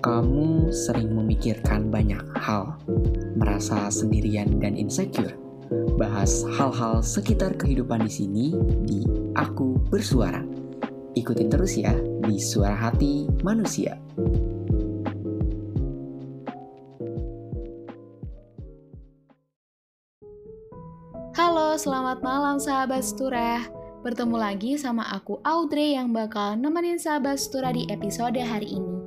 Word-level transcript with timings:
Kamu 0.00 0.72
sering 0.72 1.12
memikirkan 1.12 1.92
banyak 1.92 2.24
hal, 2.40 2.72
merasa 3.36 3.92
sendirian 3.92 4.56
dan 4.56 4.72
insecure. 4.72 5.36
Bahas 6.00 6.40
hal-hal 6.56 7.04
sekitar 7.04 7.52
kehidupan 7.60 8.08
di 8.08 8.12
sini 8.12 8.46
di 8.88 9.04
Aku 9.36 9.76
Bersuara. 9.92 10.40
Ikutin 11.12 11.52
terus 11.52 11.76
ya 11.76 11.92
di 12.24 12.40
Suara 12.40 12.88
Hati 12.88 13.28
Manusia. 13.44 14.00
Halo, 21.36 21.76
selamat 21.76 22.24
malam 22.24 22.56
sahabat 22.56 23.04
Stura. 23.04 23.68
Bertemu 24.00 24.36
lagi 24.40 24.80
sama 24.80 25.04
aku 25.12 25.44
Audrey 25.44 25.92
yang 25.92 26.16
bakal 26.16 26.56
nemenin 26.56 26.96
sahabat 26.96 27.36
Stura 27.36 27.68
di 27.76 27.84
episode 27.92 28.40
hari 28.40 28.80
ini. 28.80 28.99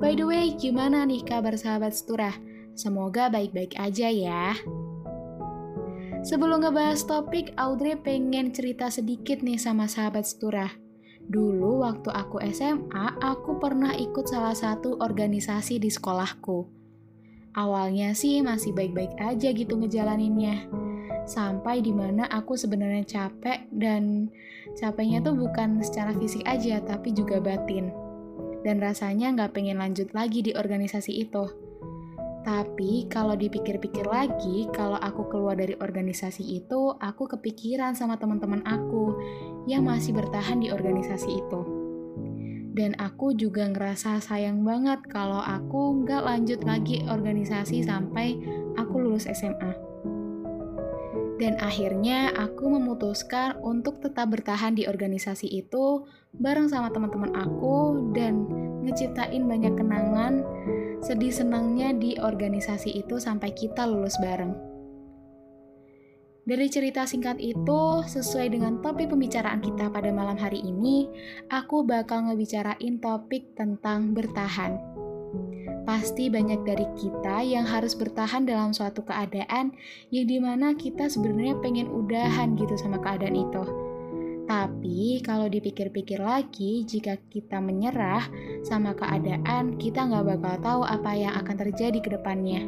By 0.00 0.16
the 0.16 0.24
way, 0.24 0.56
gimana 0.56 1.04
nih 1.04 1.20
kabar 1.28 1.52
sahabat 1.60 1.92
Seturah? 1.92 2.32
Semoga 2.72 3.28
baik-baik 3.28 3.76
aja 3.76 4.08
ya. 4.08 4.56
Sebelum 6.24 6.64
ngebahas 6.64 7.04
topik, 7.04 7.52
Audrey 7.60 8.00
pengen 8.00 8.48
cerita 8.48 8.88
sedikit 8.88 9.44
nih 9.44 9.60
sama 9.60 9.84
sahabat 9.84 10.24
Seturah. 10.24 10.72
Dulu 11.28 11.84
waktu 11.84 12.08
aku 12.16 12.40
SMA, 12.48 13.20
aku 13.20 13.60
pernah 13.60 13.92
ikut 13.92 14.24
salah 14.24 14.56
satu 14.56 14.96
organisasi 15.04 15.76
di 15.76 15.92
sekolahku. 15.92 16.64
Awalnya 17.60 18.16
sih 18.16 18.40
masih 18.40 18.72
baik-baik 18.72 19.20
aja 19.20 19.52
gitu 19.52 19.76
ngejalaninnya. 19.76 20.64
Sampai 21.28 21.84
di 21.84 21.92
mana 21.92 22.24
aku 22.32 22.56
sebenarnya 22.56 23.04
capek 23.04 23.68
dan 23.68 24.32
capeknya 24.80 25.20
tuh 25.20 25.36
bukan 25.36 25.84
secara 25.84 26.16
fisik 26.16 26.40
aja 26.48 26.80
tapi 26.80 27.12
juga 27.12 27.36
batin 27.36 27.99
dan 28.64 28.80
rasanya 28.80 29.32
nggak 29.32 29.52
pengen 29.56 29.80
lanjut 29.80 30.12
lagi 30.12 30.44
di 30.44 30.52
organisasi 30.52 31.12
itu. 31.24 31.70
Tapi 32.40 33.04
kalau 33.12 33.36
dipikir-pikir 33.36 34.08
lagi, 34.08 34.64
kalau 34.72 34.96
aku 34.96 35.28
keluar 35.28 35.60
dari 35.60 35.76
organisasi 35.76 36.40
itu, 36.40 36.96
aku 36.96 37.28
kepikiran 37.28 37.92
sama 37.92 38.16
teman-teman 38.16 38.64
aku 38.64 39.12
yang 39.68 39.84
masih 39.84 40.16
bertahan 40.16 40.64
di 40.64 40.72
organisasi 40.72 41.28
itu. 41.36 41.60
Dan 42.72 42.96
aku 42.96 43.36
juga 43.36 43.68
ngerasa 43.68 44.24
sayang 44.24 44.64
banget 44.64 45.04
kalau 45.12 45.44
aku 45.44 46.00
nggak 46.00 46.22
lanjut 46.24 46.60
lagi 46.64 47.04
organisasi 47.04 47.84
sampai 47.84 48.40
aku 48.80 49.04
lulus 49.04 49.28
SMA. 49.28 49.89
Dan 51.40 51.56
akhirnya 51.56 52.36
aku 52.36 52.68
memutuskan 52.68 53.56
untuk 53.64 54.04
tetap 54.04 54.28
bertahan 54.28 54.76
di 54.76 54.84
organisasi 54.84 55.48
itu 55.48 56.04
bareng 56.36 56.68
sama 56.68 56.92
teman-teman 56.92 57.32
aku 57.32 58.12
dan 58.12 58.44
ngeciptain 58.84 59.48
banyak 59.48 59.72
kenangan 59.72 60.44
sedih 61.00 61.32
senangnya 61.32 61.96
di 61.96 62.20
organisasi 62.20 62.92
itu 62.92 63.16
sampai 63.16 63.56
kita 63.56 63.88
lulus 63.88 64.20
bareng. 64.20 64.52
Dari 66.44 66.66
cerita 66.66 67.06
singkat 67.06 67.38
itu, 67.38 67.80
sesuai 68.04 68.50
dengan 68.50 68.80
topik 68.82 69.12
pembicaraan 69.12 69.62
kita 69.62 69.92
pada 69.92 70.10
malam 70.10 70.34
hari 70.34 70.60
ini, 70.60 71.06
aku 71.46 71.86
bakal 71.86 72.26
ngebicarain 72.26 72.98
topik 72.98 73.54
tentang 73.54 74.12
bertahan. 74.16 74.76
Pasti 75.88 76.28
banyak 76.28 76.60
dari 76.62 76.86
kita 76.96 77.40
yang 77.40 77.64
harus 77.64 77.96
bertahan 77.96 78.44
dalam 78.44 78.70
suatu 78.76 79.00
keadaan 79.02 79.72
yang 80.12 80.26
di 80.28 80.38
mana 80.38 80.76
kita 80.76 81.08
sebenarnya 81.08 81.56
pengen 81.58 81.88
udahan 81.88 82.54
gitu 82.54 82.76
sama 82.76 83.00
keadaan 83.00 83.36
itu. 83.36 83.64
Tapi 84.50 85.22
kalau 85.22 85.46
dipikir-pikir 85.46 86.18
lagi, 86.18 86.82
jika 86.82 87.14
kita 87.30 87.62
menyerah 87.62 88.26
sama 88.66 88.98
keadaan, 88.98 89.78
kita 89.78 90.10
nggak 90.10 90.26
bakal 90.26 90.54
tahu 90.58 90.82
apa 90.82 91.10
yang 91.14 91.38
akan 91.38 91.54
terjadi 91.54 91.98
ke 92.02 92.10
depannya. 92.18 92.66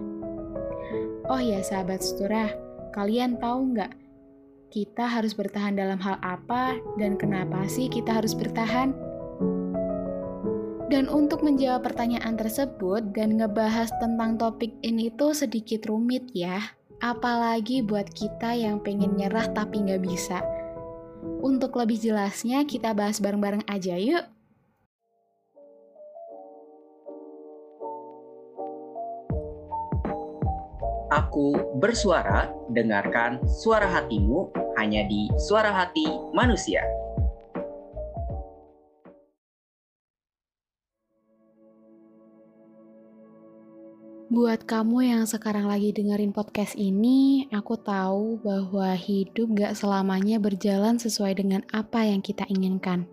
Oh 1.26 1.42
ya 1.42 1.58
sahabat 1.58 1.98
seturah, 2.02 2.54
kalian 2.94 3.34
tahu 3.42 3.74
nggak 3.74 3.92
kita 4.72 5.04
harus 5.04 5.36
bertahan 5.36 5.76
dalam 5.76 6.00
hal 6.00 6.16
apa 6.24 6.80
dan 6.96 7.20
kenapa 7.20 7.68
sih 7.68 7.92
kita 7.92 8.14
harus 8.24 8.32
bertahan? 8.32 9.11
Dan 10.92 11.08
untuk 11.08 11.40
menjawab 11.40 11.88
pertanyaan 11.88 12.36
tersebut 12.36 13.16
dan 13.16 13.40
ngebahas 13.40 13.88
tentang 13.96 14.36
topik 14.36 14.76
ini 14.84 15.08
tuh 15.08 15.32
sedikit 15.32 15.88
rumit 15.88 16.28
ya. 16.36 16.60
Apalagi 17.00 17.80
buat 17.80 18.12
kita 18.12 18.52
yang 18.52 18.76
pengen 18.84 19.16
nyerah 19.16 19.48
tapi 19.56 19.80
nggak 19.80 20.04
bisa. 20.04 20.44
Untuk 21.40 21.80
lebih 21.80 21.96
jelasnya 21.96 22.68
kita 22.68 22.92
bahas 22.92 23.24
bareng-bareng 23.24 23.64
aja 23.72 23.96
yuk. 23.96 24.20
Aku 31.08 31.56
bersuara, 31.80 32.52
dengarkan 32.68 33.40
suara 33.48 33.88
hatimu 33.88 34.52
hanya 34.76 35.08
di 35.08 35.32
Suara 35.40 35.72
Hati 35.72 36.36
Manusia. 36.36 36.84
Buat 44.32 44.64
kamu 44.64 45.12
yang 45.12 45.22
sekarang 45.28 45.68
lagi 45.68 45.92
dengerin 45.92 46.32
podcast 46.32 46.72
ini, 46.80 47.44
aku 47.52 47.76
tahu 47.76 48.40
bahwa 48.40 48.96
hidup 48.96 49.52
gak 49.52 49.76
selamanya 49.76 50.40
berjalan 50.40 50.96
sesuai 50.96 51.36
dengan 51.36 51.60
apa 51.68 52.08
yang 52.08 52.24
kita 52.24 52.48
inginkan. 52.48 53.04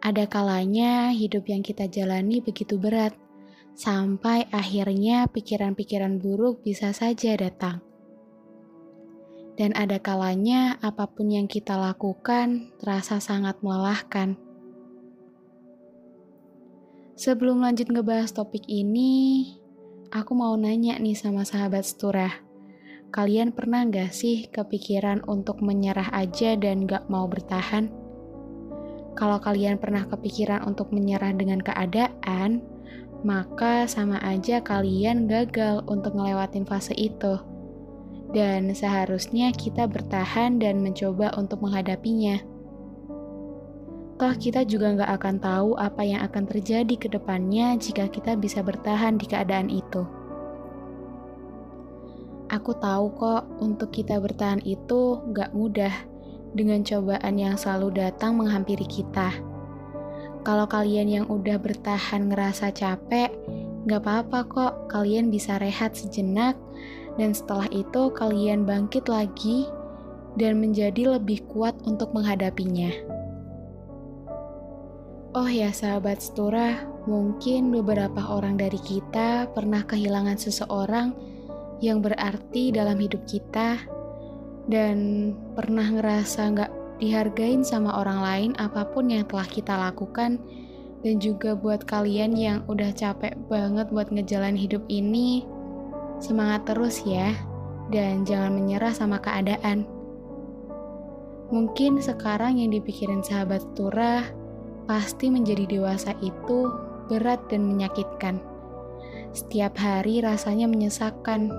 Ada 0.00 0.24
kalanya 0.24 1.12
hidup 1.12 1.52
yang 1.52 1.60
kita 1.60 1.92
jalani 1.92 2.40
begitu 2.40 2.80
berat, 2.80 3.12
sampai 3.76 4.48
akhirnya 4.48 5.28
pikiran-pikiran 5.28 6.16
buruk 6.16 6.64
bisa 6.64 6.96
saja 6.96 7.36
datang. 7.36 7.84
Dan 9.60 9.76
ada 9.76 10.00
kalanya 10.00 10.80
apa 10.80 11.04
pun 11.04 11.28
yang 11.28 11.44
kita 11.44 11.76
lakukan 11.76 12.72
terasa 12.80 13.20
sangat 13.20 13.60
melelahkan. 13.60 14.40
Sebelum 17.12 17.60
lanjut 17.60 17.92
ngebahas 17.92 18.32
topik 18.32 18.64
ini, 18.72 19.57
Aku 20.08 20.32
mau 20.32 20.56
nanya 20.56 20.96
nih 20.96 21.12
sama 21.12 21.44
sahabat 21.44 21.84
seturah. 21.84 22.32
Kalian 23.12 23.52
pernah 23.52 23.84
gak 23.84 24.16
sih 24.16 24.48
kepikiran 24.48 25.20
untuk 25.28 25.60
menyerah 25.60 26.08
aja 26.16 26.56
dan 26.56 26.88
gak 26.88 27.12
mau 27.12 27.28
bertahan? 27.28 27.92
Kalau 29.12 29.36
kalian 29.36 29.76
pernah 29.76 30.08
kepikiran 30.08 30.64
untuk 30.64 30.96
menyerah 30.96 31.36
dengan 31.36 31.60
keadaan, 31.60 32.64
maka 33.20 33.84
sama 33.84 34.16
aja 34.24 34.64
kalian 34.64 35.28
gagal 35.28 35.84
untuk 35.84 36.16
ngelewatin 36.16 36.64
fase 36.64 36.96
itu. 36.96 37.36
Dan 38.32 38.72
seharusnya 38.72 39.52
kita 39.52 39.84
bertahan 39.84 40.56
dan 40.56 40.80
mencoba 40.80 41.36
untuk 41.36 41.60
menghadapinya. 41.60 42.40
Toh 44.18 44.34
kita 44.34 44.66
juga 44.66 44.98
nggak 44.98 45.12
akan 45.14 45.36
tahu 45.38 45.70
apa 45.78 46.02
yang 46.02 46.26
akan 46.26 46.42
terjadi 46.50 46.94
ke 46.98 47.06
depannya 47.06 47.78
jika 47.78 48.10
kita 48.10 48.34
bisa 48.34 48.66
bertahan 48.66 49.14
di 49.14 49.30
keadaan 49.30 49.70
itu. 49.70 50.02
Aku 52.50 52.74
tahu 52.74 53.14
kok 53.14 53.46
untuk 53.62 53.94
kita 53.94 54.18
bertahan 54.18 54.58
itu 54.66 55.22
nggak 55.30 55.54
mudah 55.54 55.94
dengan 56.50 56.82
cobaan 56.82 57.38
yang 57.38 57.54
selalu 57.54 57.94
datang 57.94 58.34
menghampiri 58.34 58.90
kita. 58.90 59.38
Kalau 60.42 60.66
kalian 60.66 61.06
yang 61.06 61.26
udah 61.30 61.54
bertahan 61.60 62.26
ngerasa 62.26 62.74
capek, 62.74 63.30
nggak 63.86 64.02
apa-apa 64.02 64.40
kok 64.50 64.72
kalian 64.90 65.30
bisa 65.30 65.62
rehat 65.62 65.94
sejenak 65.94 66.58
dan 67.22 67.30
setelah 67.38 67.70
itu 67.70 68.10
kalian 68.18 68.66
bangkit 68.66 69.06
lagi 69.06 69.70
dan 70.34 70.58
menjadi 70.58 71.14
lebih 71.14 71.46
kuat 71.46 71.78
untuk 71.86 72.10
menghadapinya. 72.10 73.07
Oh 75.36 75.44
ya 75.44 75.68
sahabat 75.76 76.24
setura, 76.24 76.88
mungkin 77.04 77.68
beberapa 77.68 78.32
orang 78.32 78.56
dari 78.56 78.80
kita 78.80 79.52
pernah 79.52 79.84
kehilangan 79.84 80.40
seseorang 80.40 81.12
yang 81.84 82.00
berarti 82.00 82.72
dalam 82.72 82.96
hidup 82.96 83.28
kita 83.28 83.76
dan 84.72 84.96
pernah 85.52 85.84
ngerasa 85.84 86.40
nggak 86.48 86.72
dihargain 86.96 87.60
sama 87.60 88.00
orang 88.00 88.24
lain 88.24 88.50
apa 88.56 88.88
pun 88.88 89.12
yang 89.12 89.28
telah 89.28 89.44
kita 89.44 89.76
lakukan. 89.76 90.40
Dan 91.04 91.20
juga 91.20 91.52
buat 91.52 91.84
kalian 91.84 92.32
yang 92.32 92.58
udah 92.64 92.88
capek 92.96 93.36
banget 93.52 93.92
buat 93.92 94.08
ngejalan 94.08 94.56
hidup 94.56 94.80
ini 94.88 95.44
semangat 96.24 96.72
terus 96.72 97.04
ya 97.04 97.36
dan 97.92 98.24
jangan 98.24 98.56
menyerah 98.56 98.96
sama 98.96 99.20
keadaan. 99.20 99.84
Mungkin 101.52 102.00
sekarang 102.00 102.64
yang 102.64 102.72
dipikirin 102.72 103.20
sahabat 103.20 103.60
turah 103.76 104.37
pasti 104.88 105.28
menjadi 105.28 105.68
dewasa 105.68 106.16
itu 106.24 106.72
berat 107.12 107.44
dan 107.52 107.68
menyakitkan. 107.68 108.40
Setiap 109.36 109.76
hari 109.76 110.24
rasanya 110.24 110.64
menyesakkan. 110.64 111.52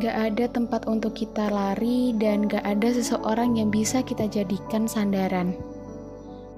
Gak 0.00 0.16
ada 0.32 0.48
tempat 0.48 0.88
untuk 0.88 1.12
kita 1.12 1.52
lari 1.52 2.16
dan 2.16 2.48
gak 2.48 2.64
ada 2.64 2.88
seseorang 2.88 3.60
yang 3.60 3.68
bisa 3.68 4.00
kita 4.00 4.24
jadikan 4.24 4.88
sandaran. 4.88 5.52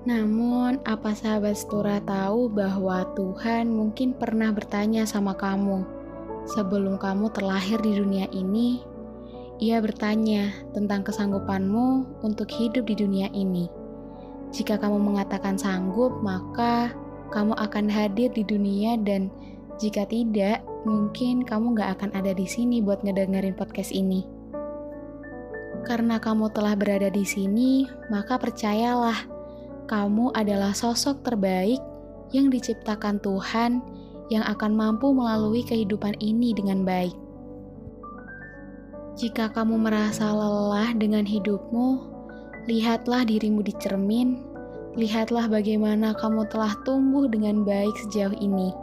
Namun, 0.06 0.80
apa 0.86 1.12
sahabat 1.12 1.58
Stura 1.58 2.00
tahu 2.00 2.48
bahwa 2.48 3.04
Tuhan 3.18 3.68
mungkin 3.68 4.16
pernah 4.16 4.48
bertanya 4.54 5.04
sama 5.04 5.36
kamu 5.36 5.84
sebelum 6.48 6.96
kamu 6.96 7.28
terlahir 7.34 7.82
di 7.82 7.92
dunia 8.00 8.26
ini? 8.32 8.80
Ia 9.60 9.76
bertanya 9.84 10.56
tentang 10.72 11.04
kesanggupanmu 11.04 12.20
untuk 12.24 12.48
hidup 12.48 12.88
di 12.88 12.96
dunia 12.96 13.28
ini. 13.36 13.79
Jika 14.50 14.82
kamu 14.82 14.98
mengatakan 14.98 15.54
sanggup, 15.54 16.18
maka 16.26 16.90
kamu 17.30 17.54
akan 17.54 17.86
hadir 17.86 18.34
di 18.34 18.42
dunia 18.42 18.98
dan 18.98 19.30
jika 19.78 20.04
tidak, 20.04 20.60
mungkin 20.82 21.46
kamu 21.46 21.78
gak 21.78 21.96
akan 21.96 22.10
ada 22.12 22.34
di 22.34 22.44
sini 22.44 22.82
buat 22.82 23.00
ngedengerin 23.06 23.54
podcast 23.54 23.94
ini. 23.94 24.26
Karena 25.86 26.20
kamu 26.20 26.52
telah 26.52 26.76
berada 26.76 27.08
di 27.08 27.24
sini, 27.24 27.88
maka 28.12 28.36
percayalah, 28.36 29.16
kamu 29.88 30.34
adalah 30.36 30.76
sosok 30.76 31.24
terbaik 31.24 31.80
yang 32.34 32.50
diciptakan 32.50 33.22
Tuhan 33.22 33.80
yang 34.30 34.44
akan 34.46 34.74
mampu 34.74 35.10
melalui 35.10 35.66
kehidupan 35.66 36.14
ini 36.22 36.54
dengan 36.54 36.86
baik. 36.86 37.14
Jika 39.18 39.50
kamu 39.50 39.80
merasa 39.80 40.30
lelah 40.30 40.94
dengan 40.94 41.26
hidupmu, 41.26 42.09
lihatlah 42.68 43.24
dirimu 43.24 43.64
di 43.64 43.72
cermin, 43.78 44.42
lihatlah 44.98 45.48
bagaimana 45.48 46.12
kamu 46.16 46.48
telah 46.50 46.76
tumbuh 46.84 47.30
dengan 47.30 47.64
baik 47.64 47.92
sejauh 48.08 48.34
ini. 48.36 48.74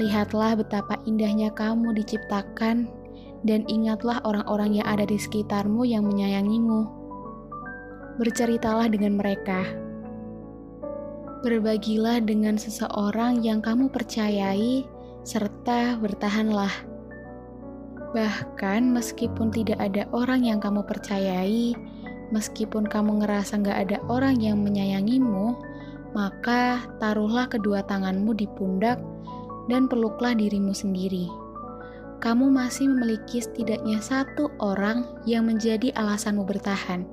Lihatlah 0.00 0.56
betapa 0.56 0.98
indahnya 1.04 1.52
kamu 1.52 1.96
diciptakan, 1.96 2.88
dan 3.44 3.64
ingatlah 3.68 4.20
orang-orang 4.24 4.80
yang 4.80 4.86
ada 4.88 5.04
di 5.04 5.20
sekitarmu 5.20 5.84
yang 5.84 6.04
menyayangimu. 6.08 6.88
Berceritalah 8.20 8.92
dengan 8.92 9.16
mereka 9.16 9.82
Berbagilah 11.42 12.22
dengan 12.22 12.54
seseorang 12.54 13.42
yang 13.42 13.58
kamu 13.58 13.90
percayai, 13.90 14.86
serta 15.26 15.98
bertahanlah. 15.98 16.70
Bahkan 18.14 18.86
meskipun 18.94 19.50
tidak 19.50 19.82
ada 19.82 20.06
orang 20.14 20.46
yang 20.46 20.62
kamu 20.62 20.86
percayai, 20.86 21.74
meskipun 22.32 22.88
kamu 22.88 23.22
ngerasa 23.22 23.60
gak 23.60 23.78
ada 23.86 23.98
orang 24.08 24.40
yang 24.40 24.58
menyayangimu, 24.64 25.54
maka 26.16 26.82
taruhlah 26.96 27.46
kedua 27.46 27.84
tanganmu 27.84 28.32
di 28.32 28.48
pundak 28.48 28.98
dan 29.68 29.86
peluklah 29.86 30.32
dirimu 30.32 30.72
sendiri. 30.72 31.28
Kamu 32.22 32.48
masih 32.54 32.86
memiliki 32.86 33.42
setidaknya 33.42 33.98
satu 33.98 34.48
orang 34.62 35.04
yang 35.26 35.46
menjadi 35.46 35.90
alasanmu 35.92 36.46
bertahan, 36.46 37.04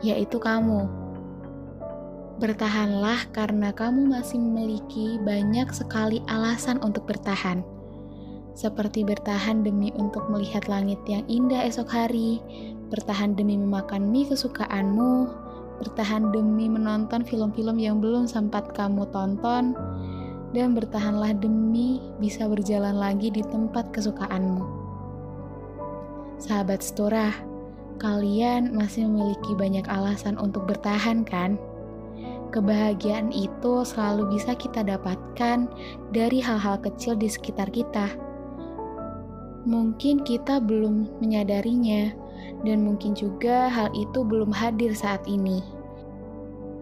yaitu 0.00 0.40
kamu. 0.40 0.88
Bertahanlah 2.40 3.28
karena 3.36 3.68
kamu 3.68 4.08
masih 4.08 4.40
memiliki 4.40 5.20
banyak 5.20 5.68
sekali 5.76 6.24
alasan 6.24 6.80
untuk 6.80 7.04
bertahan. 7.04 7.60
Seperti 8.56 9.04
bertahan 9.04 9.60
demi 9.60 9.92
untuk 9.92 10.24
melihat 10.32 10.64
langit 10.72 10.98
yang 11.04 11.20
indah 11.28 11.68
esok 11.68 11.92
hari, 11.92 12.40
bertahan 12.90 13.38
demi 13.38 13.54
memakan 13.56 14.10
mie 14.10 14.26
kesukaanmu, 14.26 15.30
bertahan 15.80 16.28
demi 16.34 16.66
menonton 16.66 17.22
film-film 17.22 17.78
yang 17.78 18.02
belum 18.02 18.26
sempat 18.26 18.74
kamu 18.74 19.06
tonton, 19.14 19.72
dan 20.50 20.74
bertahanlah 20.74 21.32
demi 21.38 22.02
bisa 22.18 22.50
berjalan 22.50 22.98
lagi 22.98 23.30
di 23.30 23.40
tempat 23.46 23.94
kesukaanmu. 23.94 24.66
Sahabat 26.42 26.82
Stora, 26.82 27.30
kalian 28.02 28.74
masih 28.74 29.06
memiliki 29.06 29.54
banyak 29.54 29.86
alasan 29.86 30.34
untuk 30.40 30.66
bertahan 30.66 31.22
kan? 31.22 31.54
Kebahagiaan 32.50 33.30
itu 33.30 33.86
selalu 33.86 34.34
bisa 34.34 34.58
kita 34.58 34.82
dapatkan 34.82 35.70
dari 36.10 36.42
hal-hal 36.42 36.82
kecil 36.82 37.14
di 37.14 37.30
sekitar 37.30 37.70
kita. 37.70 38.10
Mungkin 39.68 40.26
kita 40.26 40.58
belum 40.58 41.22
menyadarinya, 41.22 42.10
dan 42.62 42.84
mungkin 42.84 43.16
juga 43.16 43.68
hal 43.72 43.88
itu 43.96 44.20
belum 44.24 44.52
hadir 44.52 44.92
saat 44.92 45.24
ini. 45.28 45.60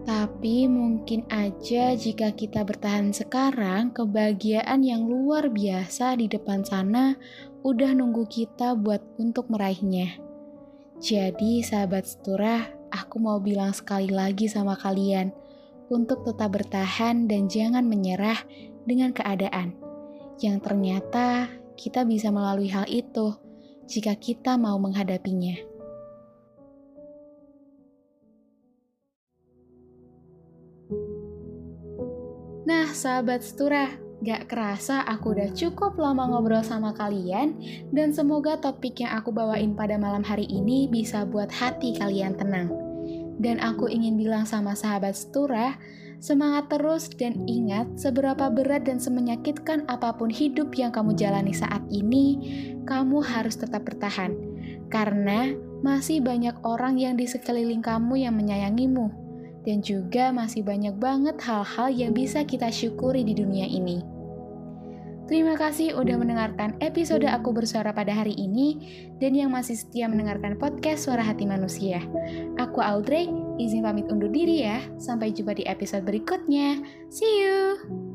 Tapi 0.09 0.65
mungkin 0.65 1.21
aja 1.29 1.93
jika 1.93 2.33
kita 2.33 2.65
bertahan 2.65 3.13
sekarang, 3.13 3.93
kebahagiaan 3.93 4.81
yang 4.81 5.05
luar 5.05 5.53
biasa 5.53 6.17
di 6.17 6.25
depan 6.25 6.65
sana 6.65 7.13
udah 7.61 7.93
nunggu 7.93 8.25
kita 8.25 8.73
buat 8.73 9.03
untuk 9.21 9.53
meraihnya. 9.53 10.17
Jadi 10.97 11.61
sahabat 11.61 12.09
seturah, 12.09 12.73
aku 12.89 13.21
mau 13.21 13.37
bilang 13.37 13.69
sekali 13.69 14.09
lagi 14.09 14.49
sama 14.49 14.73
kalian, 14.75 15.29
untuk 15.93 16.25
tetap 16.25 16.57
bertahan 16.57 17.29
dan 17.29 17.45
jangan 17.45 17.85
menyerah 17.85 18.41
dengan 18.89 19.13
keadaan, 19.13 19.77
yang 20.41 20.57
ternyata 20.57 21.53
kita 21.77 22.03
bisa 22.03 22.33
melalui 22.33 22.67
hal 22.73 22.89
itu 22.89 23.37
jika 23.89 24.13
kita 24.13 24.53
mau 24.61 24.77
menghadapinya. 24.77 25.57
Nah, 32.69 32.85
sahabat 32.93 33.41
setura, 33.41 33.97
gak 34.21 34.45
kerasa 34.45 35.01
aku 35.01 35.33
udah 35.33 35.49
cukup 35.57 35.97
lama 35.97 36.29
ngobrol 36.29 36.61
sama 36.61 36.93
kalian, 36.93 37.57
dan 37.89 38.13
semoga 38.13 38.61
topik 38.61 39.01
yang 39.01 39.17
aku 39.17 39.33
bawain 39.33 39.73
pada 39.73 39.97
malam 39.97 40.21
hari 40.21 40.45
ini 40.45 40.85
bisa 40.85 41.25
buat 41.25 41.49
hati 41.49 41.97
kalian 41.97 42.37
tenang. 42.37 42.69
Dan 43.41 43.57
aku 43.57 43.89
ingin 43.89 44.21
bilang 44.21 44.45
sama 44.45 44.77
sahabat 44.77 45.17
setura, 45.17 45.81
semangat 46.19 46.67
terus 46.67 47.07
dan 47.15 47.47
ingat 47.47 47.87
seberapa 47.95 48.51
berat 48.51 48.85
dan 48.85 48.99
semenyakitkan 48.99 49.87
apa 49.87 50.13
pun 50.15 50.27
hidup 50.27 50.75
yang 50.75 50.91
kamu 50.91 51.15
jalani 51.15 51.55
saat 51.55 51.81
ini, 51.87 52.37
kamu 52.83 53.23
harus 53.23 53.55
tetap 53.55 53.87
bertahan. 53.87 54.35
Karena 54.91 55.49
masih 55.79 56.19
banyak 56.19 56.59
orang 56.67 56.99
yang 56.99 57.15
di 57.15 57.23
sekeliling 57.23 57.79
kamu 57.79 58.27
yang 58.27 58.35
menyayangimu. 58.35 59.07
Dan 59.63 59.83
juga 59.83 60.31
masih 60.31 60.63
banyak 60.63 60.95
banget 60.97 61.35
hal-hal 61.43 61.91
yang 61.91 62.11
bisa 62.15 62.43
kita 62.47 62.71
syukuri 62.71 63.27
di 63.27 63.35
dunia 63.35 63.67
ini. 63.67 64.19
Terima 65.29 65.53
kasih 65.53 65.93
udah 65.93 66.17
mendengarkan 66.17 66.73
episode 66.81 67.29
aku 67.29 67.53
bersuara 67.53 67.93
pada 67.93 68.09
hari 68.09 68.33
ini 68.33 68.81
dan 69.21 69.37
yang 69.37 69.53
masih 69.53 69.77
setia 69.77 70.09
mendengarkan 70.09 70.57
podcast 70.57 71.05
Suara 71.05 71.21
Hati 71.21 71.45
Manusia. 71.45 72.01
Aku 72.57 72.81
Audrey, 72.81 73.29
izin 73.59 73.83
pamit 73.83 74.07
undur 74.07 74.31
diri 74.31 74.63
ya. 74.63 74.79
Sampai 74.97 75.35
jumpa 75.35 75.53
di 75.53 75.67
episode 75.67 76.07
berikutnya. 76.07 76.79
See 77.11 77.43
you! 77.43 78.08